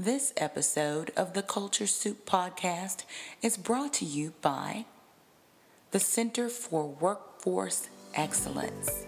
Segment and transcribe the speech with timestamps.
[0.00, 3.02] This episode of the Culture Soup podcast
[3.42, 4.84] is brought to you by
[5.90, 9.06] the Center for Workforce Excellence.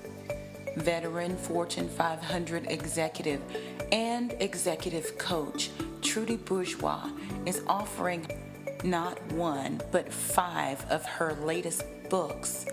[0.74, 3.40] Veteran Fortune 500 executive
[3.92, 5.70] and executive coach
[6.02, 7.08] Trudy Bourgeois
[7.46, 8.26] is offering
[8.82, 12.66] not one, but five of her latest books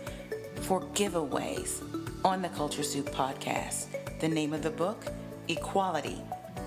[0.62, 1.84] for giveaways
[2.26, 3.86] on the Culture Soup podcast.
[4.22, 5.06] The name of the book,
[5.50, 6.20] Equality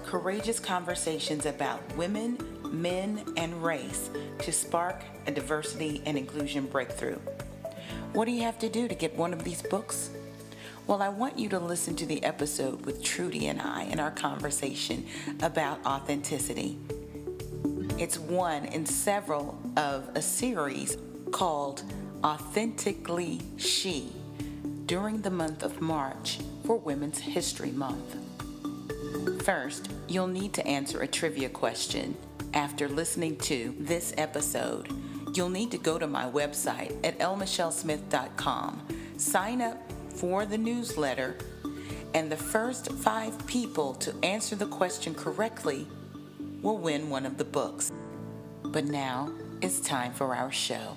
[0.05, 2.39] Courageous Conversations about Women,
[2.71, 4.11] Men, and Race
[4.41, 7.19] to Spark a Diversity and Inclusion Breakthrough.
[8.13, 10.11] What do you have to do to get one of these books?
[10.87, 14.11] Well, I want you to listen to the episode with Trudy and I in our
[14.11, 15.07] conversation
[15.43, 16.79] about authenticity.
[17.99, 20.97] It's one in several of a series
[21.31, 21.85] called
[22.25, 24.13] Authentically She
[24.87, 28.17] during the month of March for Women's History Month.
[29.51, 32.17] First, you'll need to answer a trivia question.
[32.55, 34.87] After listening to this episode,
[35.35, 39.77] you'll need to go to my website at lmichellesmith.com, sign up
[40.15, 41.37] for the newsletter,
[42.15, 45.85] and the first five people to answer the question correctly
[46.63, 47.91] will win one of the books.
[48.63, 50.97] But now it's time for our show.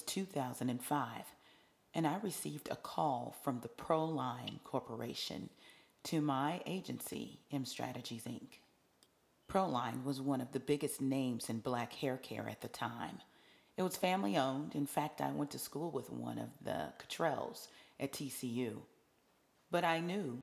[0.00, 1.06] Was 2005,
[1.92, 5.50] and I received a call from the Proline Corporation
[6.04, 8.60] to my agency, M Strategies Inc.
[9.50, 13.18] Proline was one of the biggest names in black hair care at the time.
[13.76, 14.74] It was family owned.
[14.74, 17.68] In fact, I went to school with one of the Cottrells
[17.98, 18.78] at TCU.
[19.70, 20.42] But I knew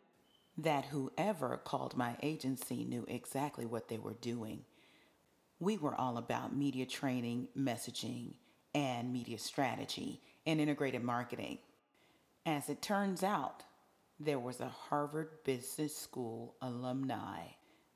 [0.59, 4.65] that whoever called my agency knew exactly what they were doing.
[5.59, 8.33] We were all about media training, messaging,
[8.73, 11.59] and media strategy and integrated marketing.
[12.45, 13.63] As it turns out,
[14.19, 17.41] there was a Harvard Business School alumni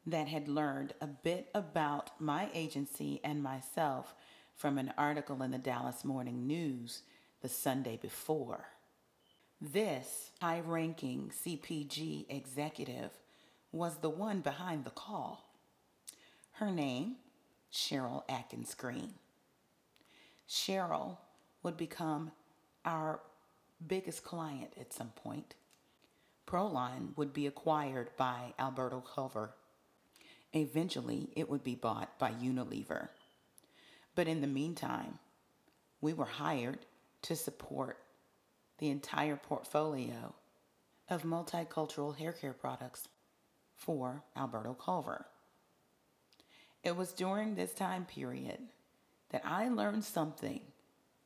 [0.06, 4.16] that had learned a bit about my agency and myself
[4.56, 7.04] from an article in the Dallas Morning News
[7.42, 8.68] the Sunday before.
[9.60, 13.12] This high ranking CPG executive
[13.72, 15.52] was the one behind the call.
[16.54, 17.16] Her name,
[17.72, 19.14] Sheryl Adkins-Green.
[20.52, 21.18] Sheryl
[21.64, 22.34] would become
[22.84, 23.22] our
[23.88, 25.56] biggest client at some point.
[26.46, 29.54] Proline would be acquired by Alberto Culver.
[30.52, 33.08] Eventually, it would be bought by Unilever.
[34.14, 35.20] But in the meantime,
[36.02, 36.80] we were hired
[37.22, 38.00] to support
[38.80, 40.36] the entire portfolio
[41.08, 43.08] of multicultural hair care products
[43.78, 45.28] for Alberto Culver.
[46.84, 48.60] It was during this time period
[49.32, 50.62] that I learned something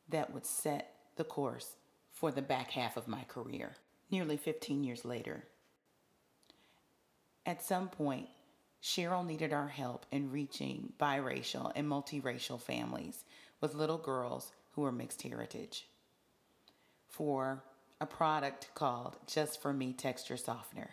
[0.10, 1.76] that would set the course
[2.12, 3.76] for the back half of my career,
[4.10, 5.44] nearly 15 years later.
[7.46, 8.28] At some point,
[8.82, 13.24] Sheryl needed our help in reaching biracial and multiracial families
[13.60, 15.88] with little girls who were mixed heritage
[17.08, 17.64] for
[18.00, 20.92] a product called Just For Me Texture Softener.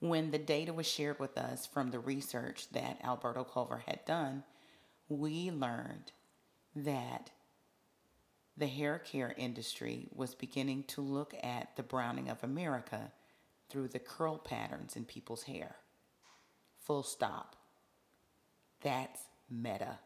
[0.00, 4.44] When the data was shared with us from the research that Alberto Culver had done,
[5.10, 6.12] we learned
[6.74, 7.30] that
[8.56, 13.10] the hair care industry was beginning to look at the browning of America
[13.68, 15.76] through the curl patterns in people's hair.
[16.78, 17.56] Full stop.
[18.82, 19.20] That's
[19.50, 19.98] meta.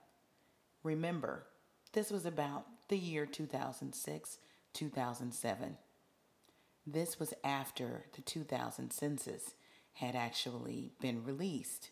[0.83, 1.47] Remember,
[1.93, 4.39] this was about the year 2006,
[4.73, 5.77] 2007.
[6.87, 9.55] This was after the 2000 census
[9.95, 11.91] had actually been released.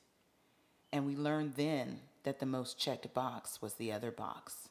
[0.93, 4.69] And we learned then that the most checked box was the other box.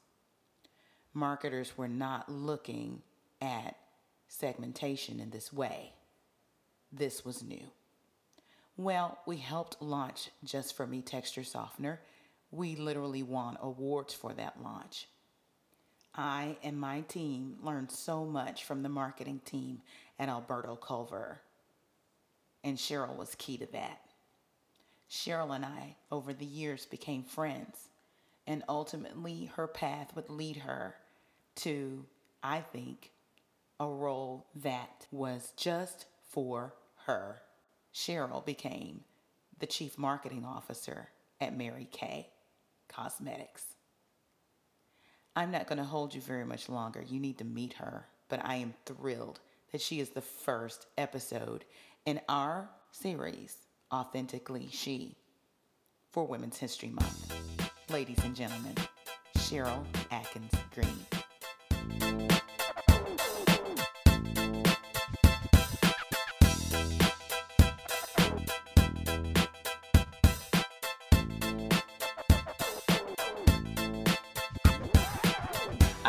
[1.14, 3.02] Marketers were not looking
[3.42, 3.76] at
[4.28, 5.94] segmentation in this way.
[6.92, 7.72] This was new.
[8.78, 12.00] Well, we helped launch Just For Me Texture Softener.
[12.52, 15.08] We literally won awards for that launch.
[16.16, 19.82] I and my team learned so much from the marketing team
[20.20, 21.42] at Alberto Culver,
[22.64, 24.02] and Sheryl was key to that.
[25.12, 27.90] Sheryl and I, over the years, became friends,
[28.48, 30.96] and ultimately her path would lead her
[31.58, 32.06] to,
[32.42, 33.12] I think,
[33.78, 36.74] a role that was just for
[37.06, 37.42] her.
[37.94, 39.02] Sheryl became
[39.60, 41.10] the chief marketing officer
[41.42, 42.30] at Mary Kay
[42.88, 43.66] Cosmetics.
[45.36, 47.04] I'm not going to hold you very much longer.
[47.06, 49.42] You need to meet her, but I am thrilled
[49.74, 51.66] that she is the first episode
[52.06, 53.58] in our series,
[53.94, 55.18] Authentically She,
[56.12, 57.34] for Women's History Month.
[57.90, 58.76] Ladies and gentlemen,
[59.38, 61.21] Cheryl Atkins Green.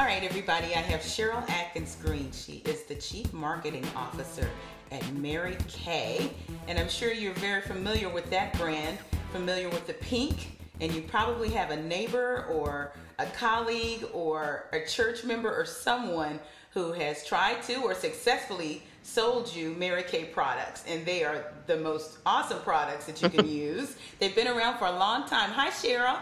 [0.03, 2.33] All right, everybody, I have Sheryl Adkins-Green.
[2.33, 4.51] She is the Chief Marketing Officer
[4.91, 6.33] at Mary Kay.
[6.67, 8.99] And I'm sure you're very familiar with that brand,
[9.31, 14.85] familiar with the pink, and you probably have a neighbor or a colleague or a
[14.87, 16.41] church member or someone
[16.73, 20.83] who has tried to or successfully sold you Mary Kay products.
[20.89, 23.95] And they are the most awesome products that you can use.
[24.19, 25.51] They've been around for a long time.
[25.51, 26.19] Hi, Sheryl.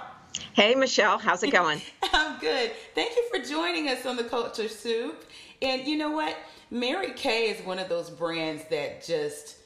[0.53, 1.81] Hey, Michelle, how's it going?
[2.13, 2.73] I'm good.
[2.95, 5.25] Thank you for joining us on the Culture Soup.
[5.63, 6.37] And you know what?
[6.71, 9.57] Mary Kay is one of those brands that just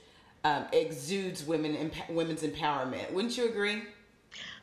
[0.45, 3.13] um, exudes women emp- women's empowerment.
[3.13, 3.83] Wouldn't you agree?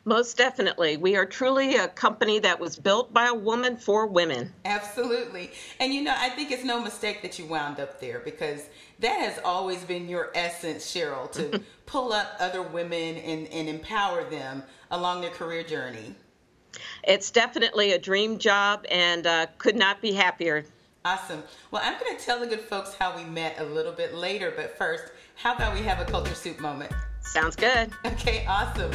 [0.04, 0.96] Most definitely.
[0.96, 4.52] We are truly a company that was built by a woman for women.
[4.64, 5.52] Absolutely.
[5.78, 8.62] And you know, I think it's no mistake that you wound up there because
[8.98, 14.24] that has always been your essence, Sheryl, to pull up other women and, and empower
[14.24, 16.14] them along their career journey.
[17.02, 20.64] It's definitely a dream job and uh, could not be happier.
[21.04, 21.42] Awesome.
[21.72, 24.52] Well, I'm going to tell the good folks how we met a little bit later,
[24.54, 26.92] but first, how about we have a culture soup moment?
[27.20, 27.90] Sounds good.
[28.06, 28.92] Okay, awesome.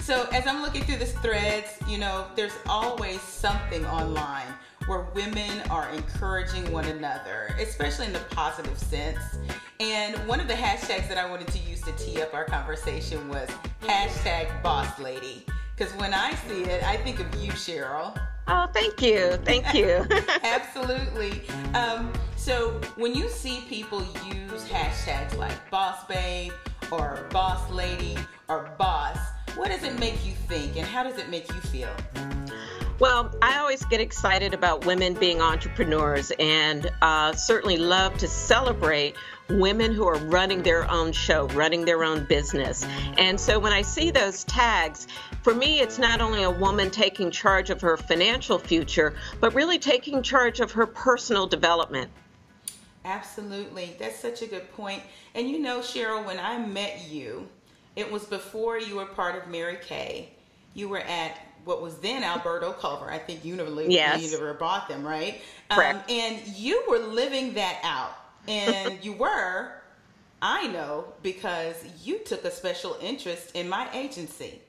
[0.00, 4.46] So, as I'm looking through this threads, you know, there's always something online
[4.86, 9.18] where women are encouraging one another, especially in the positive sense.
[9.78, 13.28] And one of the hashtags that I wanted to use to tee up our conversation
[13.28, 13.48] was
[13.82, 15.44] hashtag boss lady.
[15.76, 18.18] Because when I see it, I think of you, Sheryl.
[18.48, 19.32] Oh, thank you.
[19.44, 20.06] Thank you.
[20.42, 21.42] Absolutely.
[21.74, 26.52] Um, so when you see people use hashtags like boss babe
[26.90, 28.16] or boss lady
[28.48, 29.18] or boss,
[29.56, 31.94] what does it make you think and how does it make you feel?
[32.98, 39.16] Well, I always get excited about women being entrepreneurs and uh, certainly love to celebrate
[39.50, 42.86] women who are running their own show, running their own business.
[43.18, 45.08] And so when I see those tags,
[45.42, 49.78] for me, it's not only a woman taking charge of her financial future, but really
[49.78, 52.10] taking charge of her personal development.
[53.04, 53.94] Absolutely.
[53.98, 55.02] That's such a good point.
[55.34, 57.46] And you know, Sheryl, when I met you,
[57.94, 60.30] it was before you were part of Mary Kay.
[60.72, 63.10] You were at what was then Alberto Culver.
[63.10, 64.22] I think Unilever, yes.
[64.22, 65.42] Unilever bought them, right?
[65.68, 65.96] Correct.
[65.96, 68.12] Um, and you were living that out.
[68.48, 69.72] And you were,
[70.40, 74.60] I know, because you took a special interest in my agency.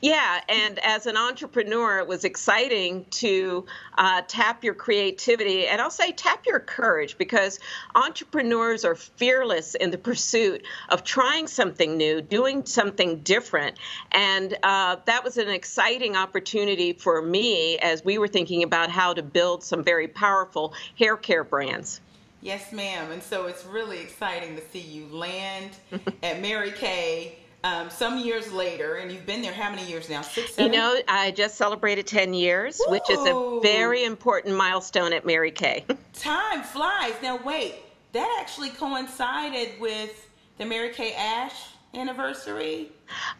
[0.00, 3.66] Yeah, and as an entrepreneur, it was exciting to
[3.98, 7.58] uh, tap your creativity and I'll say tap your courage because
[7.94, 13.78] entrepreneurs are fearless in the pursuit of trying something new, doing something different.
[14.12, 19.14] And uh, that was an exciting opportunity for me as we were thinking about how
[19.14, 22.00] to build some very powerful hair care brands.
[22.42, 23.10] Yes, ma'am.
[23.10, 25.72] And so it's really exciting to see you land
[26.22, 30.22] at Mary Kay um, some years later, and you've been there how many years now?
[30.22, 30.72] Six, seven?
[30.72, 32.92] You know, I just celebrated 10 years, Whoa.
[32.92, 35.84] which is a very important milestone at Mary Kay.
[36.12, 37.14] Time flies.
[37.22, 37.74] Now, wait,
[38.12, 41.54] that actually coincided with the Mary Kay Ash
[41.94, 42.90] anniversary?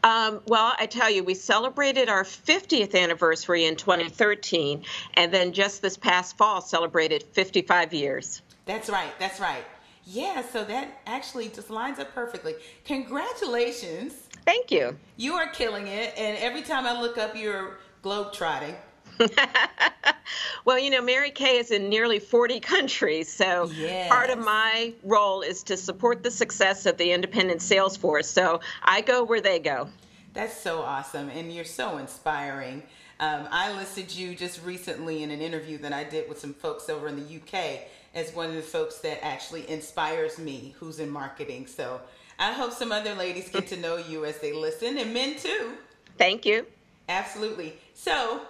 [0.03, 5.83] Um, well, I tell you, we celebrated our 50th anniversary in 2013, and then just
[5.83, 8.43] this past fall celebrated 55 years.
[8.65, 9.13] That's right.
[9.19, 9.65] That's right.
[10.07, 12.55] Yeah, so that actually just lines up perfectly.
[12.85, 14.13] Congratulations.
[14.45, 14.97] Thank you.
[15.17, 16.15] You are killing it.
[16.17, 18.77] And every time I look up, you're globetrotting.
[20.65, 24.09] well, you know, Mary Kay is in nearly 40 countries, so yes.
[24.09, 28.29] part of my role is to support the success of the independent sales force.
[28.29, 29.89] So I go where they go.
[30.35, 32.83] That's so awesome, and you're so inspiring.
[33.19, 36.91] Um, I listed you just recently in an interview that I did with some folks
[36.91, 41.09] over in the UK as one of the folks that actually inspires me who's in
[41.09, 41.67] marketing.
[41.67, 42.01] So
[42.39, 45.75] I hope some other ladies get to know you as they listen, and men too.
[46.19, 46.67] Thank you.
[47.09, 47.75] Absolutely.
[47.95, 48.41] So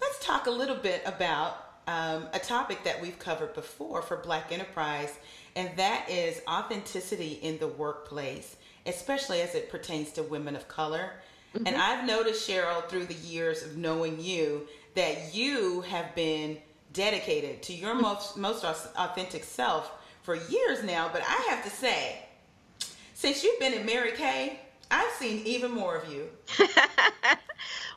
[0.00, 4.50] let's talk a little bit about um, a topic that we've covered before for Black
[4.50, 5.14] Enterprise,
[5.54, 8.56] and that is authenticity in the workplace,
[8.86, 11.12] especially as it pertains to women of color.
[11.54, 11.66] Mm-hmm.
[11.66, 16.58] And I've noticed, Sheryl, through the years of knowing you, that you have been
[16.92, 19.92] dedicated to your most, most authentic self
[20.22, 21.08] for years now.
[21.12, 22.18] But I have to say,
[23.14, 26.28] since you've been at Mary Kay, I've seen even more of you.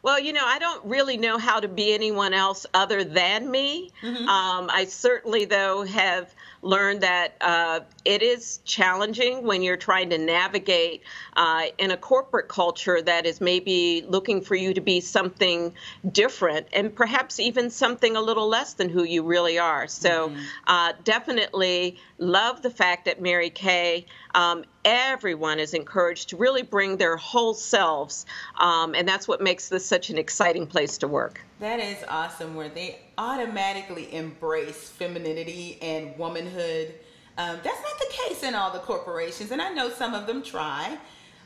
[0.04, 3.92] well, you know, I don't really know how to be anyone else other than me.
[4.02, 4.28] Mm-hmm.
[4.28, 10.17] Um, I certainly, though, have learned that uh, it is challenging when you're trying to
[10.17, 11.03] navigate
[11.36, 15.74] uh, in a corporate culture that is maybe looking for you to be something
[16.12, 19.88] different and perhaps even something a little less than who you really are.
[19.88, 20.41] So, mm-hmm.
[20.67, 24.05] uh, definitely love the fact that Mary Kay.
[24.36, 28.25] Um, everyone is encouraged to really bring their whole selves,
[28.57, 31.39] um, and that's what makes this such an exciting place to work.
[31.60, 36.95] That is awesome, where they automatically embrace femininity and womanhood.
[37.38, 40.44] Um, that's not the case in all the corporations, and I know some of them
[40.44, 40.98] try.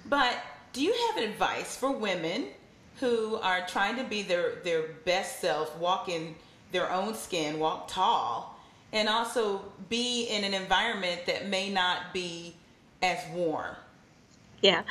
[0.06, 0.36] But
[0.74, 2.48] do you have advice for women
[3.00, 6.36] who are trying to be their, their best self, walk in
[6.72, 8.60] their own skin, walk tall,
[8.92, 12.56] and also be in an environment that may not be
[13.02, 13.76] as warm?
[14.62, 14.82] Yeah.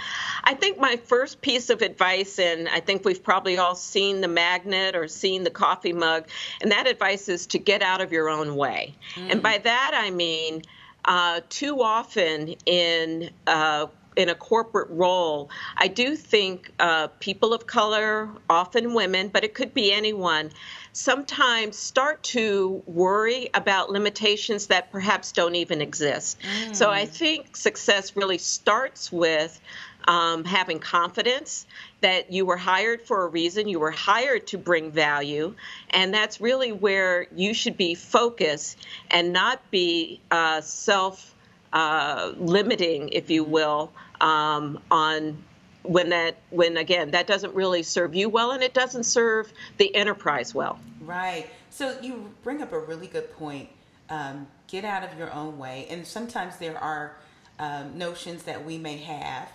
[0.44, 4.28] I think my first piece of advice, and I think we've probably all seen the
[4.28, 6.28] magnet or seen the coffee mug,
[6.62, 8.94] and that advice is to get out of your own way.
[9.14, 9.32] Mm.
[9.32, 10.62] And by that I mean,
[11.06, 13.86] uh, too often in uh,
[14.16, 19.52] in a corporate role, I do think uh, people of color, often women, but it
[19.52, 20.50] could be anyone,
[20.92, 26.38] sometimes start to worry about limitations that perhaps don't even exist.
[26.40, 26.74] Mm.
[26.74, 29.60] So I think success really starts with
[30.06, 31.66] um, having confidence
[32.00, 35.54] that you were hired for a reason, you were hired to bring value,
[35.90, 38.78] and that's really where you should be focused
[39.10, 41.34] and not be uh, self
[41.72, 45.42] uh, limiting, if you will, um, on
[45.82, 49.94] when that when again that doesn't really serve you well and it doesn't serve the
[49.94, 50.80] enterprise well.
[51.00, 51.48] Right.
[51.70, 53.68] So you bring up a really good point.
[54.08, 55.86] Um, get out of your own way.
[55.90, 57.16] And sometimes there are
[57.58, 59.48] um, notions that we may have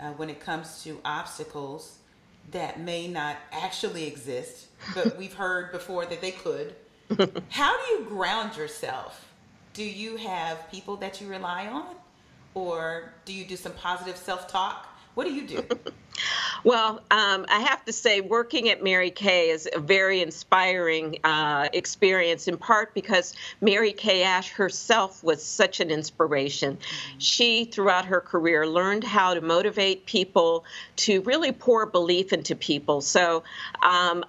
[0.00, 1.98] uh, when it comes to obstacles
[2.52, 6.74] that may not actually exist but we've heard before that they could.
[7.50, 9.28] How do you ground yourself?
[9.72, 11.94] Do you have people that you rely on?
[12.54, 15.66] Or do you do some positive self-talk what do you do?
[16.64, 21.70] well, um, I have to say, working at Mary Kay is a very inspiring uh,
[21.72, 26.76] experience, in part because Mary Kay Ash herself was such an inspiration.
[26.76, 27.18] Mm-hmm.
[27.18, 33.00] She, throughout her career, learned how to motivate people to really pour belief into people.
[33.00, 33.42] So
[33.82, 34.22] um,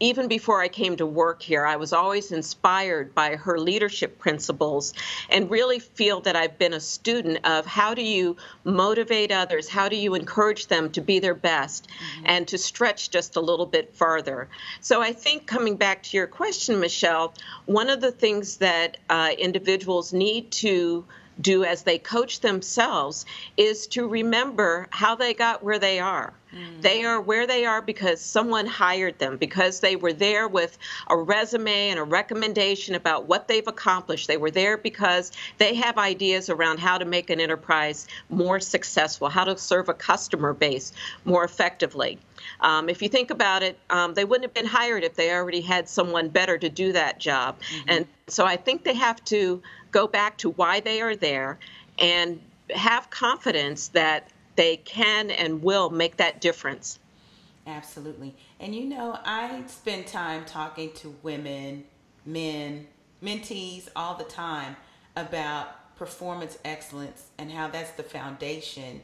[0.00, 4.94] even before I came to work here, I was always inspired by her leadership principles
[5.28, 9.68] and really feel that I've been a student of how do you motivate others?
[9.68, 12.26] How do you encourage them to be their best mm-hmm.
[12.26, 14.48] and to stretch just a little bit farther?
[14.80, 17.34] So I think coming back to your question, Michelle,
[17.66, 21.04] one of the things that uh, individuals need to
[21.40, 23.24] do as they coach themselves
[23.56, 26.32] is to remember how they got where they are.
[26.54, 26.82] Mm.
[26.82, 30.78] They are where they are because someone hired them, because they were there with
[31.08, 34.26] a resume and a recommendation about what they've accomplished.
[34.26, 39.28] They were there because they have ideas around how to make an enterprise more successful,
[39.28, 40.92] how to serve a customer base
[41.24, 42.18] more effectively.
[42.60, 45.60] Um, if you think about it, um, they wouldn't have been hired if they already
[45.60, 47.60] had someone better to do that job.
[47.60, 47.90] Mm-hmm.
[47.90, 51.58] And so I think they have to go back to why they are there
[51.98, 52.40] and
[52.70, 56.98] have confidence that they can and will make that difference.
[57.66, 58.34] Absolutely.
[58.58, 61.84] And you know, I spend time talking to women,
[62.24, 62.86] men,
[63.22, 64.76] mentees all the time
[65.16, 69.02] about performance excellence and how that's the foundation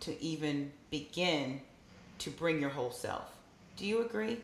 [0.00, 1.60] to even begin
[2.18, 3.30] to bring your whole self.
[3.76, 4.38] Do you agree?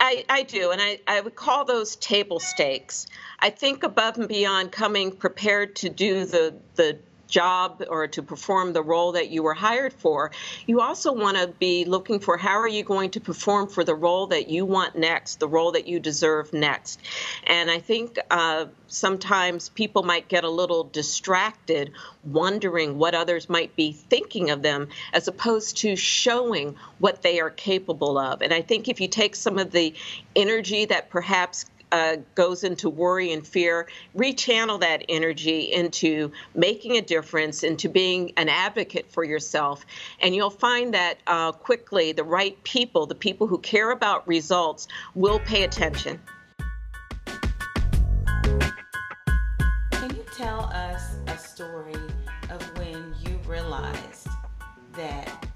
[0.00, 3.06] I, I do, and I, I would call those table stakes.
[3.38, 6.98] I think above and beyond coming prepared to do the, the
[7.32, 10.30] job or to perform the role that you were hired for,
[10.66, 13.94] you also want to be looking for how are you going to perform for the
[13.94, 17.00] role that you want next, the role that you deserve next.
[17.46, 21.92] And I think uh, sometimes people might get a little distracted
[22.24, 27.50] wondering what others might be thinking of them as opposed to showing what they are
[27.50, 28.42] capable of.
[28.42, 29.94] And I think if you take some of the
[30.36, 37.02] energy that perhaps uh, goes into worry and fear, rechannel that energy into making a
[37.02, 39.84] difference, into being an advocate for yourself.
[40.20, 44.88] And you'll find that uh, quickly the right people, the people who care about results,
[45.14, 46.18] will pay attention.
[49.90, 51.94] Can you tell us a story
[52.48, 54.28] of when you realized
[54.94, 55.46] that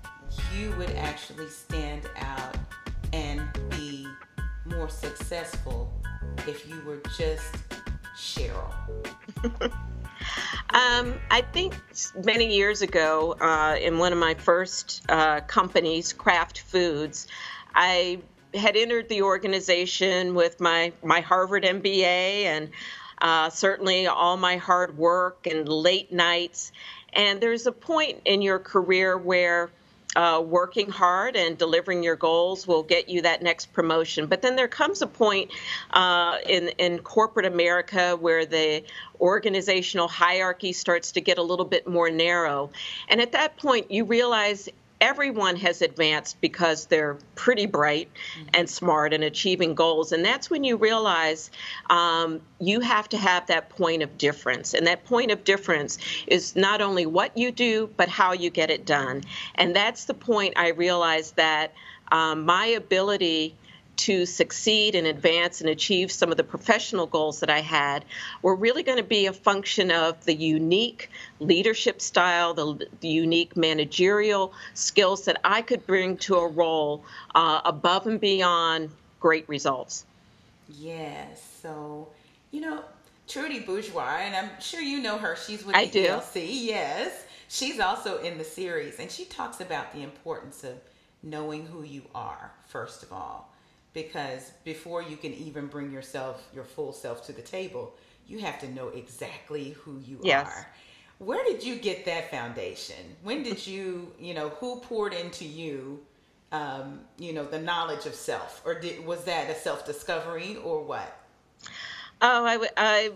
[0.54, 2.56] you would actually stand out
[3.12, 4.06] and be
[4.66, 5.95] more successful
[6.46, 7.56] if you were just
[8.16, 8.72] Sheryl?
[10.70, 11.74] Um, I think
[12.24, 17.28] many years ago, uh, in one of my first uh, companies, Kraft Foods,
[17.74, 18.18] I
[18.52, 22.70] had entered the organization with my, my Harvard MBA and
[23.22, 26.72] uh, certainly all my hard work and late nights.
[27.12, 29.70] And there's a point in your career where
[30.16, 34.26] uh, working hard and delivering your goals will get you that next promotion.
[34.26, 35.50] But then there comes a point
[35.90, 38.82] uh, in in corporate America where the
[39.20, 42.70] organizational hierarchy starts to get a little bit more narrow,
[43.08, 44.68] and at that point you realize
[45.00, 48.48] everyone has advanced because they're pretty bright mm-hmm.
[48.54, 50.12] and smart and achieving goals.
[50.12, 51.50] And that's when you realize
[51.90, 54.74] um, you have to have that point of difference.
[54.74, 58.70] And that point of difference is not only what you do, but how you get
[58.70, 59.22] it done.
[59.56, 61.74] And that's the point I realized that
[62.12, 63.54] um, my ability
[63.96, 68.04] to succeed and advance and achieve some of the professional goals that I had
[68.42, 71.10] were really going to be a function of the unique
[71.40, 77.62] leadership style, the, the unique managerial skills that I could bring to a role uh,
[77.64, 80.04] above and beyond great results.
[80.68, 81.58] Yes.
[81.62, 82.08] So,
[82.50, 82.82] you know,
[83.28, 85.36] Trudy Bourgeois, and I'm sure you know her.
[85.36, 86.06] She's with I the do.
[86.06, 86.46] ELC.
[86.48, 87.24] Yes.
[87.48, 90.74] She's also in the series, and she talks about the importance of
[91.22, 93.50] knowing who you are, first of all
[93.96, 97.94] because before you can even bring yourself your full self to the table
[98.28, 100.46] you have to know exactly who you yes.
[100.46, 100.66] are.
[101.18, 103.16] Where did you get that foundation?
[103.22, 106.00] When did you you know who poured into you
[106.52, 108.60] um, you know the knowledge of self?
[108.66, 111.18] Or did, was that a self-discovery or what?
[112.20, 113.12] Oh I, I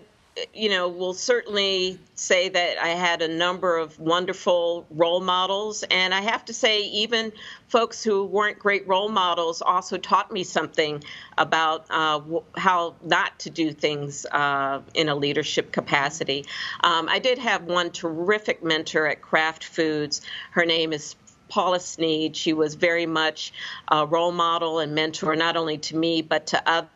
[0.53, 5.83] you know, will certainly say that I had a number of wonderful role models.
[5.91, 7.33] And I have to say, even
[7.67, 11.03] folks who weren't great role models also taught me something
[11.37, 12.21] about uh,
[12.55, 16.45] how not to do things uh, in a leadership capacity.
[16.81, 20.21] Um, I did have one terrific mentor at Kraft Foods.
[20.51, 21.15] Her name is
[21.49, 22.37] Paula Sneed.
[22.37, 23.51] She was very much
[23.89, 26.89] a role model and mentor, not only to me, but to others.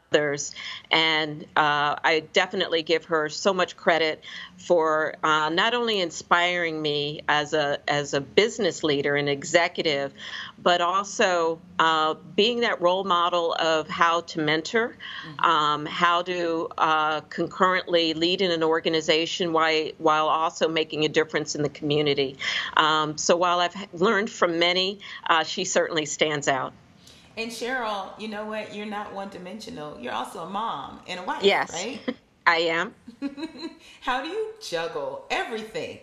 [0.92, 4.24] And uh, I definitely give her so much credit
[4.58, 10.14] for uh, not only inspiring me as a as a business leader and executive,
[10.62, 14.96] but also uh, being that role model of how to mentor,
[15.28, 15.46] mm-hmm.
[15.46, 21.56] um, how to uh, concurrently lead in an organization while while also making a difference
[21.56, 22.38] in the community.
[22.78, 26.74] Um, so while I've learned from many, uh, she certainly stands out.
[27.38, 28.74] And Sheryl, you know what?
[28.74, 30.00] You're not one dimensional.
[30.00, 32.00] You're also a mom and a wife, yes, right?
[32.48, 32.94] I am.
[34.02, 36.00] How do you juggle everything?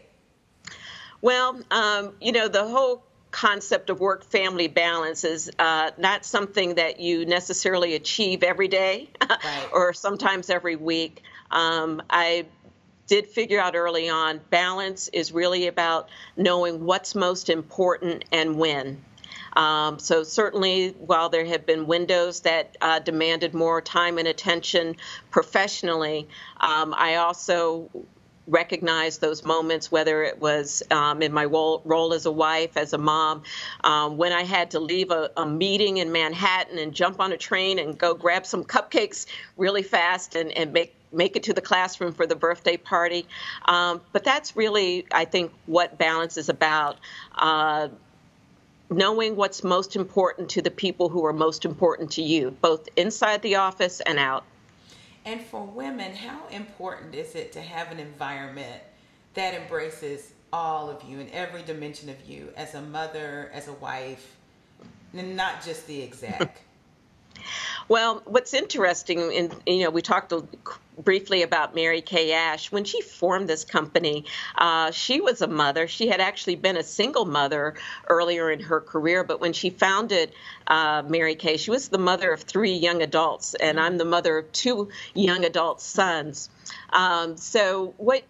[1.20, 6.74] Well, um, you know, the whole concept of work family balance is uh, not something
[6.74, 9.68] that you necessarily achieve every day right.
[9.72, 11.22] or sometimes every week.
[11.50, 12.46] Um, I
[13.06, 19.02] did figure out early on balance is really about knowing what's most important and when.
[19.54, 24.96] Um, so certainly, while there have been windows that uh, demanded more time and attention
[25.30, 26.28] professionally,
[26.60, 27.90] um, I also
[28.46, 32.92] recognize those moments, whether it was um, in my role, role, as a wife, as
[32.92, 33.42] a mom,
[33.84, 37.36] um, when I had to leave a, a, meeting in Manhattan and jump on a
[37.36, 41.60] train and go grab some cupcakes really fast and, and make make it to the
[41.60, 43.26] classroom for the birthday party.
[43.66, 46.96] Um, but that's really, I think, what balance is about.
[47.34, 47.88] Uh,
[48.92, 53.42] knowing what's most important to the people who are most important to you, both inside
[53.42, 54.44] the office and out.
[55.24, 58.82] And for women, how important is it to have an environment
[59.34, 63.72] that embraces all of you in every dimension of you as a mother, as a
[63.74, 64.36] wife,
[65.14, 66.62] and not just the exec?
[67.88, 70.32] Well, what's interesting, in you know, we talked
[70.98, 72.70] briefly about Mary Kay Ash.
[72.70, 74.24] When she formed this company,
[74.56, 75.88] uh, she was a mother.
[75.88, 77.74] She had actually been a single mother
[78.08, 80.32] earlier in her career, but when she founded
[80.66, 84.38] uh, Mary Kay, she was the mother of three young adults, and I'm the mother
[84.38, 86.50] of two young adult sons.
[86.90, 88.22] Um, so what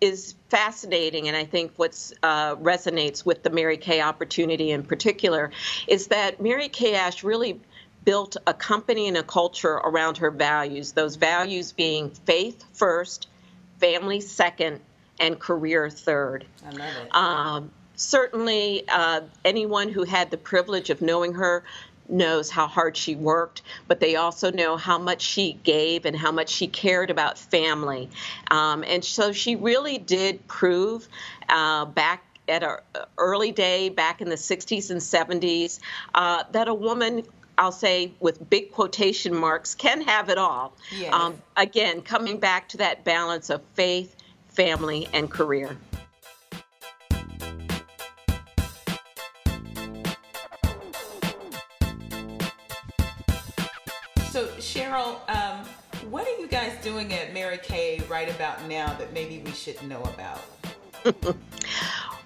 [0.00, 5.50] is fascinating, and I think what uh, resonates with the Mary Kay opportunity in particular,
[5.86, 7.60] is that Mary Kay Ash really
[8.04, 13.28] built a company and a culture around her values, those values being faith first,
[13.78, 14.80] family second,
[15.20, 16.44] and career third.
[16.66, 17.14] I love it.
[17.14, 21.64] Um, certainly, uh, anyone who had the privilege of knowing her
[22.08, 26.30] knows how hard she worked, but they also know how much she gave and how
[26.30, 28.10] much she cared about family.
[28.50, 31.08] Um, and so she really did prove
[31.48, 32.76] uh, back at an
[33.16, 35.80] early day back in the 60s and 70s
[36.14, 37.22] uh, that a woman
[37.56, 40.74] I'll say with big quotation marks, can have it all.
[40.96, 41.12] Yes.
[41.12, 44.16] Um, again, coming back to that balance of faith,
[44.48, 45.76] family, and career.
[54.30, 55.64] So, Sheryl, um,
[56.10, 59.80] what are you guys doing at Mary Kay right about now that maybe we should
[59.84, 60.40] know about?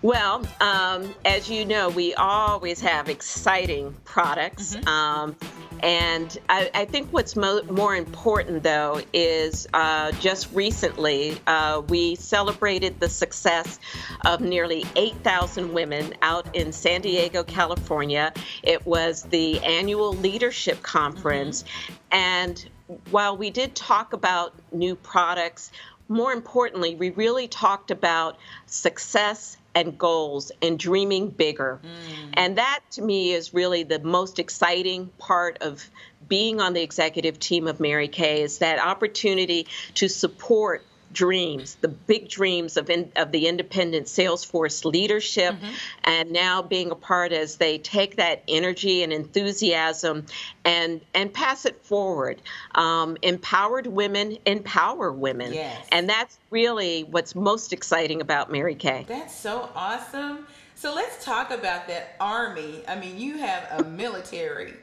[0.01, 4.77] Well, um, as you know, we always have exciting products.
[4.77, 4.89] Mm-hmm.
[4.89, 5.37] Um,
[5.81, 12.15] and I, I, think what's mo- more important, though, is uh, just recently uh, we
[12.15, 13.81] celebrated the success
[14.25, 18.33] of nearly 8,000 women out in San Diego, California.
[18.63, 21.63] It was the annual leadership conference.
[21.63, 21.95] Mm-hmm.
[22.13, 22.69] And
[23.11, 25.73] while we did talk about new products,
[26.09, 31.81] more importantly, we really talked about success and goals and dreaming bigger.
[31.83, 32.31] Mm.
[32.35, 35.89] And that to me is really the most exciting part of
[36.29, 41.89] being on the executive team of Mary Kay is that opportunity to support dreams, the
[41.89, 45.73] big dreams of in, of the independent Salesforce leadership, mm-hmm.
[46.05, 50.27] and now being a part as they take that energy and enthusiasm
[50.65, 52.43] and and pass it forward.
[52.75, 55.87] Um, empowered women empower women, yes.
[55.91, 59.05] and that's really what's most exciting about Mary Kay.
[59.09, 60.47] That's so awesome.
[60.79, 62.85] So let's talk about that army.
[62.87, 64.75] I mean, you have a military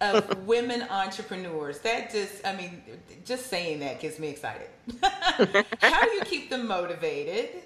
[0.00, 1.80] of women entrepreneurs.
[1.80, 2.80] That just, I mean,
[3.24, 4.68] just saying that gets me excited.
[5.80, 7.56] How do you keep them motivated?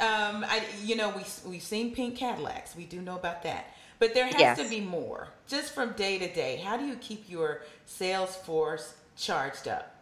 [0.00, 2.74] Um, I, you know, we we've seen pink Cadillacs.
[2.74, 4.58] We do know about that, but there has yes.
[4.58, 5.28] to be more.
[5.46, 9.94] Just from day to day, how do you keep your sales force charged up?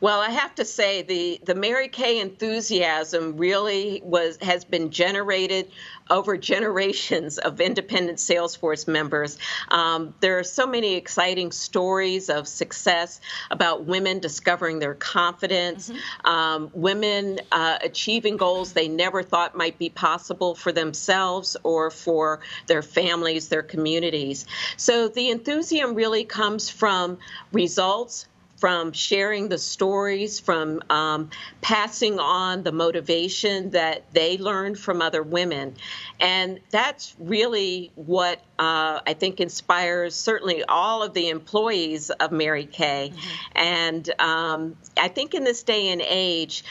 [0.00, 5.70] Well, I have to say the the Mary Kay enthusiasm really was has been generated
[6.08, 9.38] over generations of independent Salesforce members.
[9.68, 16.28] Um, there are so many exciting stories of success about women discovering their confidence, mm-hmm.
[16.28, 22.40] um, women uh, achieving goals they never thought might be possible for themselves or for
[22.66, 24.46] their families, their communities.
[24.76, 27.18] So the enthusiasm really comes from
[27.52, 28.26] results
[28.60, 31.30] from sharing the stories, from um,
[31.62, 35.74] passing on the motivation that they learned from other women.
[36.20, 42.66] And that's really what uh, I think inspires certainly all of the employees of Mary
[42.66, 43.12] Kay.
[43.14, 43.28] Mm-hmm.
[43.54, 46.62] And um, I think in this day and age,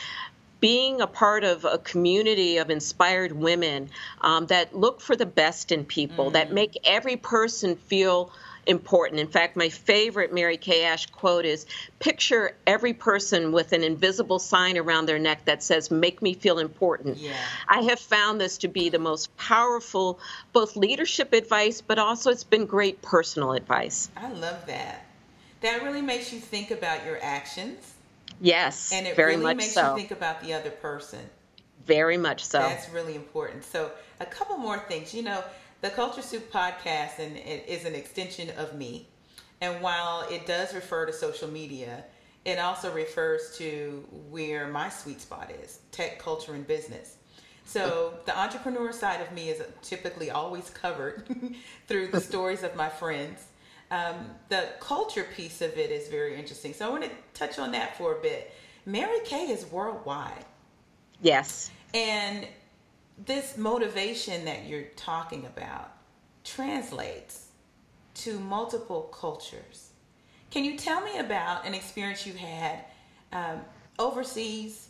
[0.59, 3.89] being a part of a community of inspired women
[4.21, 6.33] um, that look for the best in people, mm-hmm.
[6.33, 8.31] that make every person feel
[8.67, 9.19] important.
[9.19, 11.65] In fact, my favorite Mary Kay Ash quote is
[11.99, 16.59] picture every person with an invisible sign around their neck that says, Make me feel
[16.59, 17.17] important.
[17.17, 17.33] Yeah.
[17.67, 20.19] I have found this to be the most powerful,
[20.53, 24.09] both leadership advice, but also it's been great personal advice.
[24.15, 25.05] I love that.
[25.61, 27.95] That really makes you think about your actions.
[28.41, 29.91] Yes, and it very really much makes so.
[29.91, 31.19] you think about the other person.
[31.85, 32.59] Very much so.
[32.59, 33.65] That's really important.
[33.65, 35.13] So, a couple more things.
[35.13, 35.43] You know,
[35.81, 39.07] the Culture Soup podcast and it is an extension of me.
[39.61, 42.03] And while it does refer to social media,
[42.45, 47.17] it also refers to where my sweet spot is tech, culture, and business.
[47.65, 51.27] So the entrepreneur side of me is typically always covered
[51.87, 53.45] through the stories of my friends.
[53.91, 56.73] Um, the culture piece of it is very interesting.
[56.73, 58.53] So I want to touch on that for a bit.
[58.85, 60.45] Mary Kay is worldwide.
[61.21, 61.71] Yes.
[61.93, 62.47] And
[63.25, 65.91] this motivation that you're talking about
[66.43, 67.47] translates
[68.15, 69.89] to multiple cultures.
[70.51, 72.85] Can you tell me about an experience you had
[73.31, 73.61] um,
[73.97, 74.89] overseas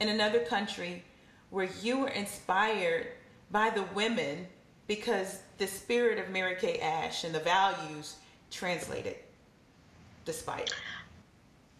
[0.00, 1.04] in another country
[1.50, 3.08] where you were inspired
[3.50, 4.46] by the women
[4.86, 8.16] because the spirit of Mary Kay Ash and the values
[8.50, 9.16] translated
[10.24, 10.74] despite?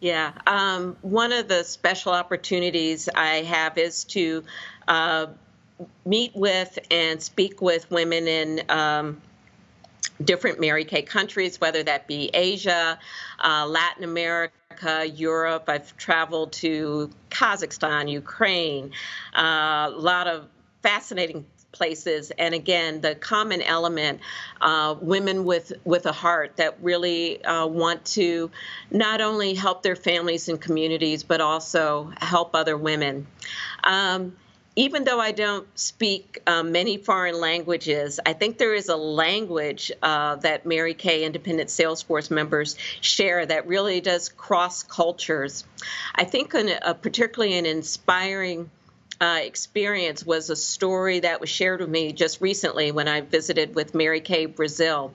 [0.00, 4.44] Yeah, um, one of the special opportunities I have is to
[4.88, 5.26] uh,
[6.04, 9.20] meet with and speak with women in um,
[10.22, 12.98] different Mary Kay countries, whether that be Asia,
[13.42, 15.64] uh, Latin America, Europe.
[15.68, 18.92] I've traveled to Kazakhstan, Ukraine,
[19.36, 20.46] uh, a lot of
[20.82, 24.20] fascinating places and again the common element
[24.60, 28.50] uh, women with with a heart that really uh, want to
[28.90, 33.24] not only help their families and communities but also help other women
[33.84, 34.36] um,
[34.80, 39.92] even though I don't speak um, many foreign languages, I think there is a language
[40.02, 45.64] uh, that Mary Kay Independent Salesforce members share that really does cross cultures.
[46.14, 48.70] I think, an, uh, particularly an inspiring
[49.20, 53.74] uh, experience was a story that was shared with me just recently when I visited
[53.74, 55.12] with Mary Kay Brazil.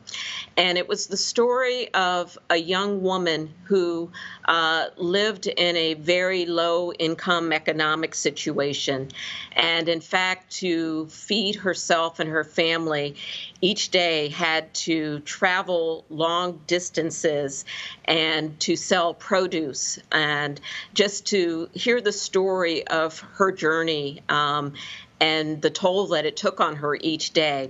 [0.57, 4.11] And it was the story of a young woman who
[4.47, 9.09] uh, lived in a very low income economic situation.
[9.53, 13.15] And in fact, to feed herself and her family,
[13.59, 17.65] each day had to travel long distances
[18.05, 20.61] and to sell produce and
[20.93, 23.94] just to hear the story of her journey
[24.29, 24.73] um,
[25.19, 27.69] and the toll that it took on her each day.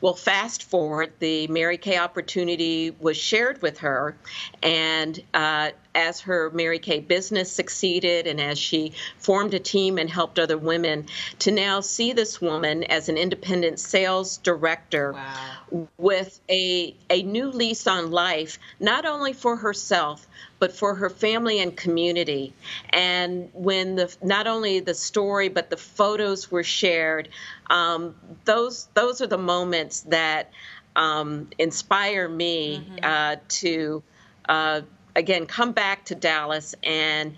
[0.00, 4.16] Well, fast forward, the Mary Kay opportunity was shared with her,
[4.62, 10.08] and uh, as her Mary Kay business succeeded and as she formed a team and
[10.08, 11.06] helped other women,
[11.40, 15.88] to now see this woman as an independent sales director wow.
[15.98, 20.26] with a, a new lease on life, not only for herself,
[20.58, 22.52] but for her family and community.
[22.90, 27.28] And when the not only the story but the photos were shared,
[27.68, 28.14] um,
[28.44, 30.52] those those are the moments that
[30.94, 32.98] um, inspire me mm-hmm.
[33.02, 34.02] uh, to
[34.48, 34.80] uh,
[35.14, 37.36] again come back to Dallas and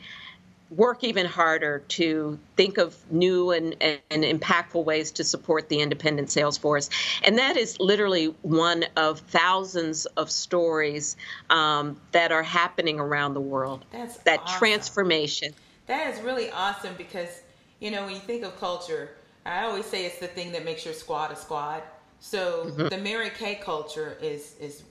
[0.70, 6.30] work even harder to think of new and, and impactful ways to support the independent
[6.30, 6.90] sales force.
[7.24, 11.16] And that is literally one of thousands of stories
[11.48, 13.84] um, that are happening around the world.
[13.90, 14.58] That's that awesome.
[14.58, 15.54] transformation.
[15.86, 17.42] That is really awesome because,
[17.80, 19.10] you know, when you think of culture,
[19.46, 21.82] I always say it's the thing that makes your squad a squad.
[22.20, 22.88] So mm-hmm.
[22.88, 24.82] the Mary Kay culture is is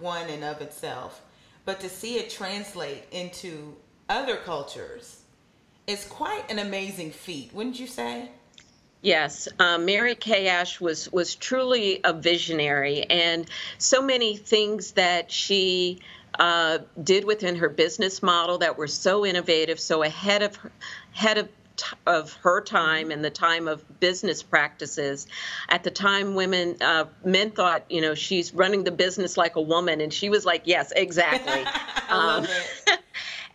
[0.00, 1.22] one and of itself,
[1.64, 3.76] but to see it translate into
[4.08, 5.22] other cultures
[5.86, 8.28] is quite an amazing feat, wouldn't you say?
[9.02, 15.32] Yes, um, Mary Kay Ash was was truly a visionary, and so many things that
[15.32, 15.98] she
[16.38, 20.56] uh, did within her business model that were so innovative, so ahead of
[21.14, 21.48] ahead of
[22.06, 25.26] of her time and the time of business practices.
[25.68, 29.60] At the time, women, uh, men thought, you know, she's running the business like a
[29.60, 31.64] woman, and she was like, yes, exactly.
[32.08, 32.46] um,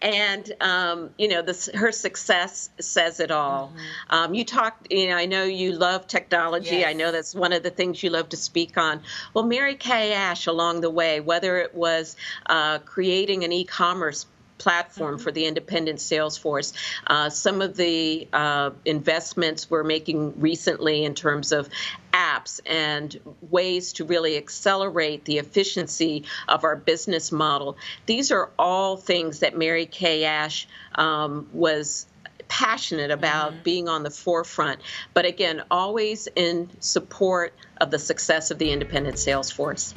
[0.01, 4.15] and um, you know this, her success says it all mm-hmm.
[4.15, 6.87] um, you talked you know i know you love technology yes.
[6.87, 9.01] i know that's one of the things you love to speak on
[9.33, 12.15] well mary kay ash along the way whether it was
[12.47, 14.25] uh, creating an e-commerce
[14.57, 15.23] platform mm-hmm.
[15.23, 16.73] for the independent sales force.
[17.05, 21.69] Uh, some of the uh, investments we're making recently in terms of
[22.13, 27.77] apps and ways to really accelerate the efficiency of our business model.
[28.05, 32.07] These are all things that Mary Kay Ash um, was
[32.47, 33.63] passionate about mm-hmm.
[33.63, 34.79] being on the forefront,
[35.13, 39.93] but again, always in support of the success of the independent sales force.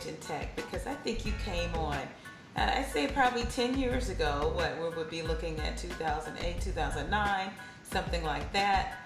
[0.00, 1.98] You tech because I think you came on.
[2.56, 7.50] Uh, I say probably 10 years ago, what we would be looking at 2008, 2009,
[7.82, 8.98] something like that.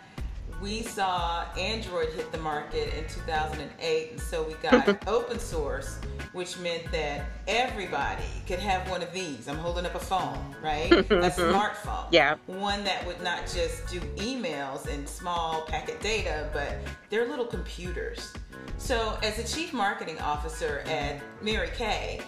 [0.63, 5.99] We saw Android hit the market in 2008, and so we got open source,
[6.33, 9.49] which meant that everybody could have one of these.
[9.49, 10.91] I'm holding up a phone, right?
[10.91, 12.07] a smartphone.
[12.11, 12.37] Yeah.
[12.47, 16.79] One that would not just do emails and small packet data, but
[17.11, 18.33] they're little computers
[18.79, 22.21] so, as a chief marketing officer at Mary Kay,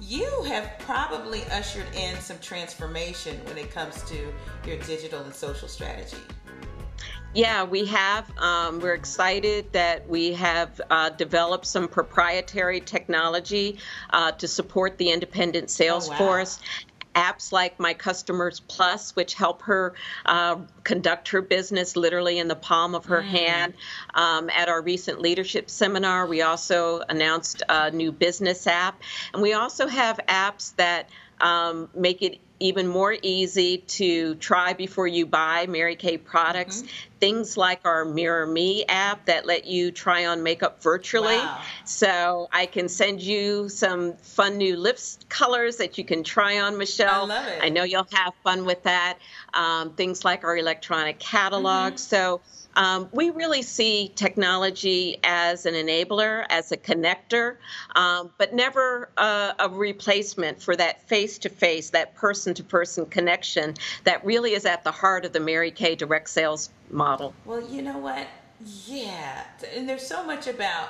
[0.00, 4.32] you have probably ushered in some transformation when it comes to
[4.66, 6.18] your digital and social strategy.
[7.34, 8.30] Yeah, we have.
[8.38, 13.78] Um, we're excited that we have uh, developed some proprietary technology
[14.10, 16.18] uh, to support the independent sales oh, wow.
[16.18, 16.60] force
[17.14, 19.94] apps like My Customers Plus, which help her
[20.26, 23.26] uh, conduct her business literally in the palm of her mm.
[23.26, 23.74] hand.
[24.14, 29.00] Um, at our recent leadership seminar, we also announced a new business app.
[29.32, 31.08] And we also have apps that
[31.40, 36.78] um, make it even more easy to try before you buy Mary Kay products.
[36.78, 36.88] Mm-hmm.
[37.20, 41.36] Things like our Mirror Me app that let you try on makeup virtually.
[41.36, 41.60] Wow.
[41.84, 44.98] So I can send you some fun new lip
[45.28, 47.24] colors that you can try on, Michelle.
[47.30, 47.58] I love it.
[47.62, 49.18] I know you'll have fun with that.
[49.52, 51.94] Um, things like our electronic catalog.
[51.94, 51.98] Mm-hmm.
[51.98, 52.40] So
[52.76, 57.56] um, we really see technology as an enabler, as a connector,
[57.94, 63.06] um, but never a, a replacement for that face to face, that person to person
[63.06, 67.34] connection that really is at the heart of the Mary Kay direct sales model.
[67.44, 68.26] Well, you know what?
[68.86, 69.44] Yeah.
[69.74, 70.88] And there's so much about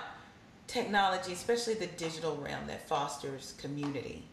[0.67, 4.25] technology, especially the digital realm, that fosters community.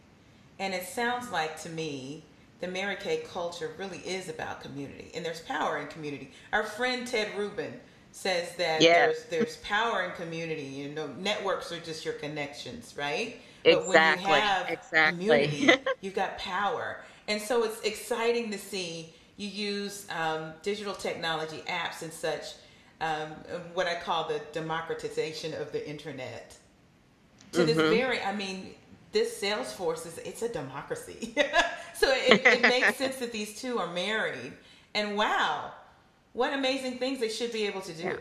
[0.58, 2.24] And it sounds like to me
[2.62, 6.30] the Mary Kay culture really is about community, and there's power in community.
[6.52, 7.72] Our friend Ted Rubin
[8.12, 9.06] says that yeah.
[9.06, 10.62] there's there's power in community.
[10.62, 13.40] You know, networks are just your connections, right?
[13.64, 13.84] Exactly.
[13.84, 15.26] But when you have exactly.
[15.26, 17.02] community, you've got power.
[17.28, 22.54] And so it's exciting to see you use um, digital technology apps and such,
[23.00, 23.28] um,
[23.74, 26.56] what I call the democratization of the internet.
[27.52, 27.66] To mm-hmm.
[27.66, 28.74] this very, I mean,
[29.12, 31.34] this Salesforce is it's a democracy.
[31.94, 34.52] so it, it makes sense that these two are married.
[34.94, 35.72] And wow,
[36.32, 38.02] what amazing things they should be able to do.
[38.02, 38.16] Yeah.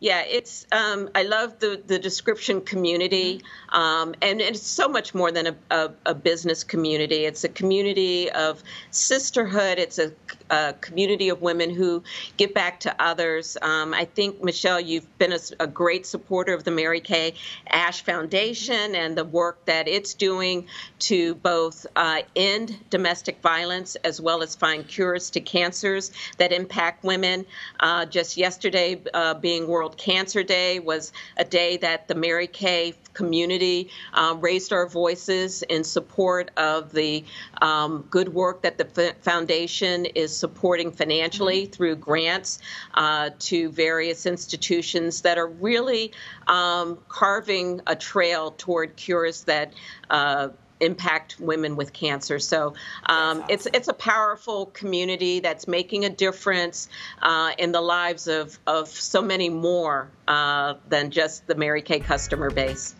[0.00, 0.64] Yeah, it's.
[0.70, 5.48] Um, I love the the description community, um, and, and, it's so much more than
[5.48, 7.24] a, a, a, business community.
[7.24, 9.80] It's a community of sisterhood.
[9.80, 10.12] It's a,
[10.50, 12.04] a community of women who
[12.36, 13.56] give back to others.
[13.60, 17.34] Um, I think Michelle, you've been a, great supporter of the Mary Kay
[17.68, 20.68] Ash Foundation and the work that it's doing
[21.00, 27.02] to both uh, end domestic violence as well as find cures to cancers that impact
[27.02, 27.44] women.
[27.80, 32.46] Uh, just yesterday, uh, being World World Cancer Day was a day that the Mary
[32.46, 37.24] Kay community um, raised our voices in support of the
[37.62, 41.72] um, good work that the foundation is supporting financially mm-hmm.
[41.72, 42.58] through grants
[42.92, 46.12] uh, to various institutions that are really
[46.48, 49.72] um, carving a trail toward cures that.
[50.10, 52.38] Uh, impact women with cancer.
[52.38, 52.74] So um,
[53.06, 53.44] awesome.
[53.48, 56.88] it's it's a powerful community that's making a difference
[57.22, 62.00] uh, in the lives of of so many more uh, than just the Mary Kay
[62.00, 62.94] customer base.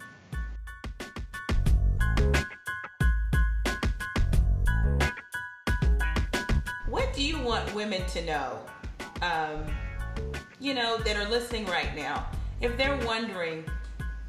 [6.89, 8.59] What do you want women to know?
[9.21, 9.65] Um,
[10.61, 12.27] you know that are listening right now,
[12.61, 13.65] if they're wondering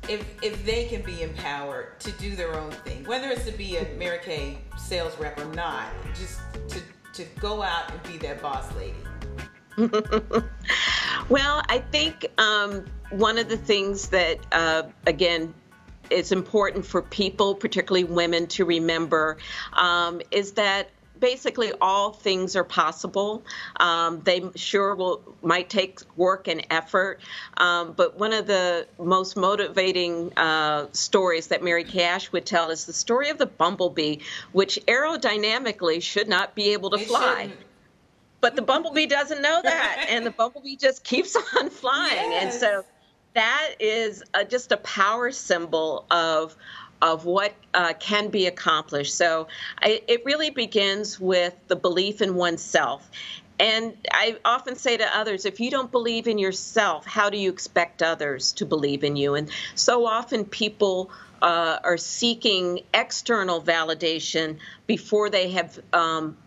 [0.10, 3.78] if if they can be empowered to do their own thing, whether it's to be
[3.78, 6.82] a Mary Kay sales rep or not, just to
[7.14, 8.96] to go out and be that boss lady.
[11.30, 15.54] well, I think um, one of the things that uh, again
[16.10, 19.38] it's important for people, particularly women, to remember
[19.74, 23.44] um, is that basically all things are possible.
[23.80, 27.20] Um, they sure will might take work and effort,
[27.58, 32.70] um, but one of the most motivating uh, stories that Mary Kay Ash would tell
[32.70, 34.18] is the story of the bumblebee,
[34.52, 37.44] which aerodynamically should not be able to it fly.
[37.44, 37.60] Shouldn't.
[38.42, 42.44] But the bumblebee doesn't know that, and the bumblebee just keeps on flying, yes.
[42.44, 42.86] and so
[43.34, 46.56] that is a, just a power symbol of
[47.02, 49.16] of what uh, can be accomplished.
[49.16, 49.48] So
[49.82, 53.10] I, it really begins with the belief in oneself.
[53.60, 57.50] And I often say to others, if you don't believe in yourself, how do you
[57.50, 59.36] expect others to believe in you?
[59.36, 64.58] And so often people uh, are seeking external validation
[64.88, 66.38] before they have um,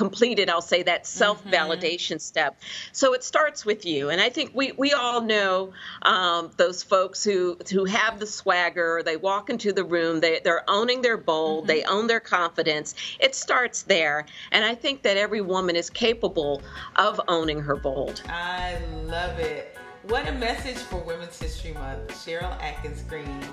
[0.00, 2.30] completed, I'll say, that self validation mm-hmm.
[2.32, 2.58] step.
[2.92, 4.08] So it starts with you.
[4.08, 9.02] And I think we, we all know um, those folks who, who have the swagger,
[9.04, 11.66] they walk into the room, they, they're owning their bold, mm-hmm.
[11.66, 12.94] they own their confidence.
[13.18, 14.24] It starts there.
[14.52, 16.62] And I think that every woman is capable
[16.96, 18.22] of owning her bold.
[18.26, 19.76] I love it.
[20.04, 23.44] What a message for Women's History Month, Sheryl Adkins-Green.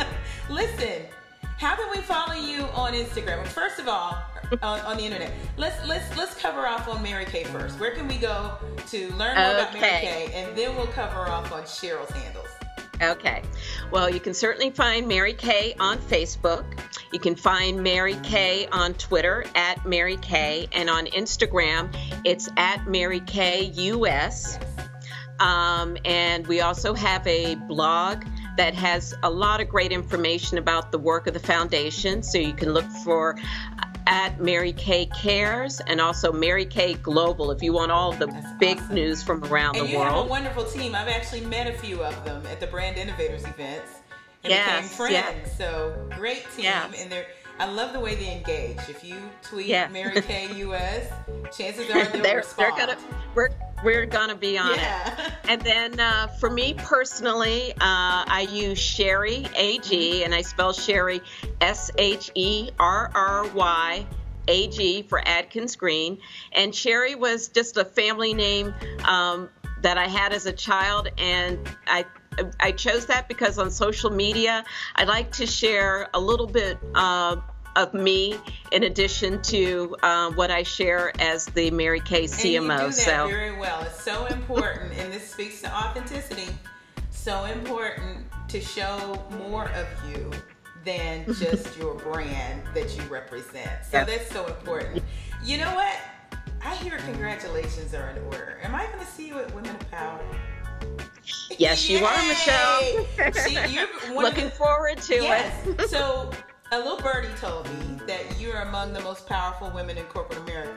[0.50, 1.02] Listen,
[1.62, 3.46] how can we follow you on Instagram?
[3.46, 4.20] First of all,
[4.62, 5.32] on, on, the internet.
[5.56, 7.78] Let's let's let's cover off on Mary Kay first.
[7.78, 9.60] Where can we go to learn more okay.
[9.60, 12.48] about Mary Kay, and then we'll cover off on Sheryl's handles.
[13.00, 13.42] Okay.
[13.92, 16.64] Well, you can certainly find Mary Kay on Facebook.
[17.12, 21.94] You can find Mary Kay on Twitter at Mary Kay, and on Instagram,
[22.24, 24.58] it's at Mary Kay US.
[25.38, 28.24] Um, and we also have a blog
[28.56, 32.22] that has a lot of great information about the work of the foundation.
[32.22, 33.36] So you can look for
[33.78, 38.26] uh, at Mary Kay Cares and also Mary Kay Global if you want all the
[38.26, 38.94] That's big awesome.
[38.94, 40.14] news from around and the you world.
[40.14, 40.94] have a wonderful team.
[40.94, 43.92] I've actually met a few of them at the Brand Innovators events
[44.44, 45.12] and yes, became friends.
[45.12, 45.58] Yes.
[45.58, 47.00] So great team, yes.
[47.00, 47.26] and they're.
[47.58, 48.78] I love the way they engage.
[48.88, 49.86] If you tweet yeah.
[49.88, 51.12] Mary Kay US,
[51.56, 52.76] chances are they'll they're, respond.
[52.76, 52.98] They're gonna,
[53.84, 55.26] we're, gonna be on yeah.
[55.26, 55.32] it.
[55.48, 61.20] And then uh, for me personally, uh, I use Sherry AG, and I spell Sherry
[61.60, 64.06] S H E R R Y.
[64.48, 66.18] AG for Adkins Green.
[66.50, 68.74] And Sherry was just a family name
[69.04, 69.48] um,
[69.82, 72.04] that I had as a child, and I
[72.60, 74.64] I chose that because on social media,
[74.96, 77.36] I like to share a little bit uh,
[77.76, 78.36] of me
[78.70, 82.38] in addition to uh, what I share as the Mary Kay CMO.
[82.38, 83.82] And you do that so very well.
[83.82, 86.48] It's so important, and this speaks to authenticity.
[87.10, 90.30] So important to show more of you
[90.84, 93.84] than just your brand that you represent.
[93.84, 95.02] So that's so important.
[95.44, 95.96] You know what?
[96.64, 98.58] I hear congratulations are in order.
[98.62, 100.20] Am I going to see you at Women of Power?
[101.58, 103.04] Yes, you are, Michelle.
[103.34, 105.66] See, Looking the, forward to yes.
[105.66, 105.88] it.
[105.88, 106.30] so,
[106.72, 110.74] a little birdie told me that you're among the most powerful women in corporate America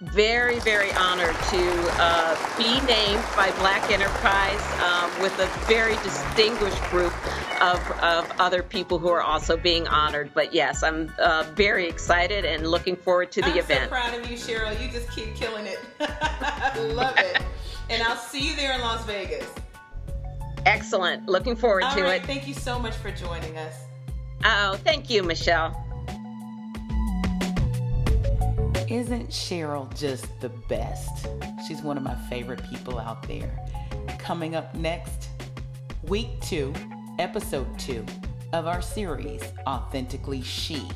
[0.00, 1.70] very, very honored to
[2.00, 7.12] uh, be named by Black Enterprise um, with a very distinguished group
[7.60, 10.30] of, of other people who are also being honored.
[10.34, 13.80] But yes, I'm uh, very excited and looking forward to the I'm event.
[13.80, 14.80] I'm so proud of you, Sheryl.
[14.80, 15.80] You just keep killing it.
[16.94, 17.42] Love it.
[17.90, 19.50] and I'll see you there in Las Vegas.
[20.64, 21.26] Excellent.
[21.26, 22.26] Looking forward All to right, it.
[22.26, 23.87] Thank you so much for joining us.
[24.44, 25.84] Oh, thank you, Michelle.
[28.88, 31.26] Isn't Sheryl just the best?
[31.66, 33.50] She's one of my favorite people out there.
[34.18, 35.28] Coming up next,
[36.04, 36.72] week two,
[37.18, 38.04] episode two
[38.52, 40.88] of our series, Authentically She,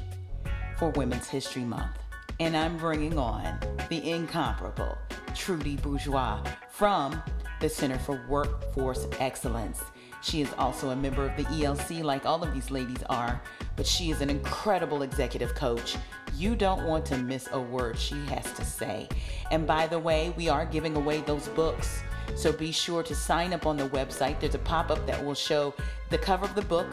[0.79, 1.99] for Women's History Month.
[2.41, 3.59] And I'm bringing on
[3.91, 4.97] the incomparable
[5.35, 7.23] Trudy Bourgeois from
[7.61, 9.83] the Center for Workforce Excellence.
[10.23, 13.43] She is also a member of the ELC, like all of these ladies are,
[13.77, 15.97] but she is an incredible executive coach
[16.37, 19.09] you don't want to miss a word she has to say.
[19.51, 22.03] And by the way, we are giving away those books.
[22.35, 24.41] So be sure to sign up on the website.
[24.41, 25.75] There's a pop up that will show
[26.11, 26.87] the cover of the book.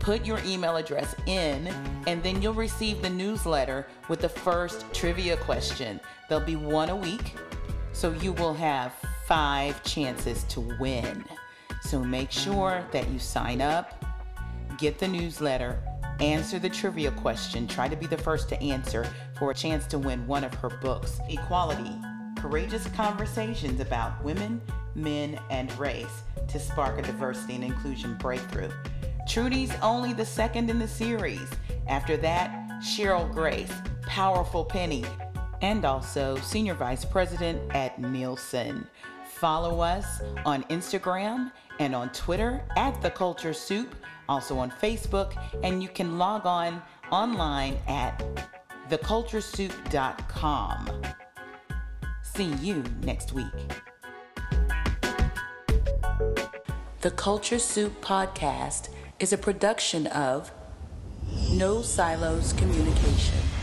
[0.00, 1.66] Put your email address in,
[2.06, 6.00] and then you'll receive the newsletter with the first trivia question.
[6.28, 7.34] There'll be one a week,
[7.92, 8.94] so you will have
[9.26, 11.22] five chances to win.
[11.82, 14.04] So make sure that you sign up,
[14.78, 15.82] get the newsletter,
[16.20, 17.66] Answer the trivia question.
[17.66, 19.06] Try to be the first to answer
[19.38, 21.96] for a chance to win one of her books Equality
[22.36, 24.60] Courageous Conversations about Women,
[24.94, 28.70] Men, and Race to Spark a Diversity and Inclusion Breakthrough.
[29.26, 31.48] Trudy's only the second in the series.
[31.88, 32.50] After that,
[32.82, 33.72] Cheryl Grace,
[34.02, 35.04] Powerful Penny,
[35.62, 38.86] and also Senior Vice President at Nielsen.
[39.40, 43.94] Follow us on Instagram and on Twitter at The Culture Soup
[44.30, 45.34] also on Facebook,
[45.64, 46.80] and you can log on
[47.10, 48.22] online at
[48.88, 51.02] theculturesoup.com.
[52.22, 53.44] See you next week.
[57.00, 60.52] The Culture Soup podcast is a production of
[61.50, 63.59] No Silos Communication.